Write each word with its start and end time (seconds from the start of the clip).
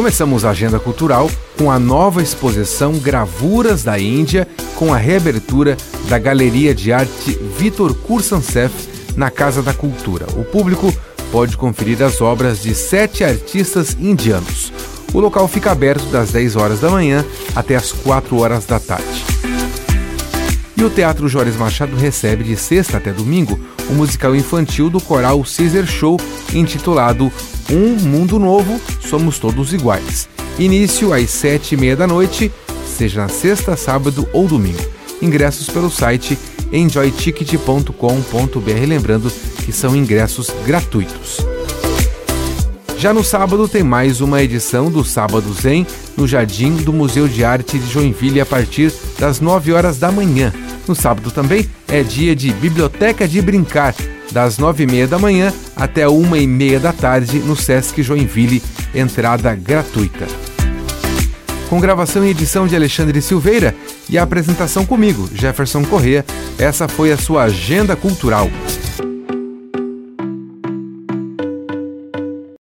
Começamos 0.00 0.46
a 0.46 0.50
agenda 0.50 0.80
cultural 0.80 1.30
com 1.58 1.70
a 1.70 1.78
nova 1.78 2.22
exposição 2.22 2.94
Gravuras 2.94 3.84
da 3.84 3.98
Índia, 3.98 4.48
com 4.76 4.94
a 4.94 4.96
reabertura 4.96 5.76
da 6.08 6.18
Galeria 6.18 6.74
de 6.74 6.90
Arte 6.90 7.38
Vitor 7.58 7.94
Kursansef 7.94 8.72
na 9.14 9.30
Casa 9.30 9.62
da 9.62 9.74
Cultura. 9.74 10.24
O 10.38 10.42
público 10.42 10.90
pode 11.30 11.54
conferir 11.54 12.02
as 12.02 12.22
obras 12.22 12.62
de 12.62 12.74
sete 12.74 13.22
artistas 13.22 13.94
indianos. 14.00 14.72
O 15.12 15.20
local 15.20 15.46
fica 15.46 15.70
aberto 15.70 16.06
das 16.06 16.32
10 16.32 16.56
horas 16.56 16.80
da 16.80 16.88
manhã 16.88 17.22
até 17.54 17.76
as 17.76 17.92
4 17.92 18.38
horas 18.38 18.64
da 18.64 18.80
tarde. 18.80 19.22
E 20.78 20.82
o 20.82 20.88
Teatro 20.88 21.28
Jóris 21.28 21.56
Machado 21.56 21.94
recebe 21.94 22.42
de 22.42 22.56
sexta 22.56 22.96
até 22.96 23.12
domingo 23.12 23.60
o 23.90 23.92
musical 23.92 24.34
infantil 24.34 24.88
do 24.88 24.98
coral 24.98 25.44
Caesar 25.44 25.86
Show, 25.86 26.16
intitulado 26.54 27.30
Um 27.72 27.94
Mundo 28.00 28.36
Novo, 28.36 28.80
Somos 29.00 29.38
Todos 29.38 29.72
Iguais. 29.72 30.28
Início 30.58 31.12
às 31.12 31.30
sete 31.30 31.76
e 31.76 31.78
meia 31.78 31.94
da 31.94 32.04
noite, 32.04 32.50
seja 32.84 33.22
na 33.22 33.28
sexta, 33.28 33.76
sábado 33.76 34.28
ou 34.32 34.48
domingo. 34.48 34.82
Ingressos 35.22 35.70
pelo 35.70 35.88
site 35.88 36.36
enjoyticket.com.br, 36.72 38.86
lembrando 38.88 39.30
que 39.64 39.72
são 39.72 39.94
ingressos 39.94 40.50
gratuitos. 40.66 41.38
Já 42.98 43.14
no 43.14 43.22
sábado 43.22 43.68
tem 43.68 43.84
mais 43.84 44.20
uma 44.20 44.42
edição 44.42 44.90
do 44.90 45.04
Sábado 45.04 45.54
Zen 45.54 45.86
no 46.16 46.26
Jardim 46.26 46.74
do 46.74 46.92
Museu 46.92 47.28
de 47.28 47.44
Arte 47.44 47.78
de 47.78 47.88
Joinville 47.88 48.40
a 48.40 48.46
partir 48.46 48.92
das 49.18 49.40
9 49.40 49.72
horas 49.72 49.96
da 49.96 50.10
manhã. 50.10 50.52
No 50.88 50.96
sábado 50.96 51.30
também 51.30 51.70
é 51.86 52.02
dia 52.02 52.34
de 52.34 52.52
Biblioteca 52.52 53.28
de 53.28 53.40
Brincar, 53.40 53.94
das 54.32 54.58
nove 54.58 54.84
e 54.84 54.86
meia 54.86 55.06
da 55.06 55.18
manhã 55.18 55.52
até 55.76 56.08
uma 56.08 56.38
e 56.38 56.46
meia 56.46 56.80
da 56.80 56.92
tarde 56.92 57.38
no 57.38 57.56
Sesc 57.56 58.02
Joinville, 58.02 58.62
entrada 58.94 59.54
gratuita. 59.54 60.26
Com 61.68 61.80
gravação 61.80 62.24
e 62.24 62.30
edição 62.30 62.66
de 62.66 62.74
Alexandre 62.74 63.22
Silveira 63.22 63.74
e 64.08 64.18
a 64.18 64.22
apresentação 64.22 64.84
comigo, 64.84 65.28
Jefferson 65.32 65.84
Corrêa, 65.84 66.24
essa 66.58 66.88
foi 66.88 67.12
a 67.12 67.16
sua 67.16 67.44
Agenda 67.44 67.94
Cultural. 67.94 68.50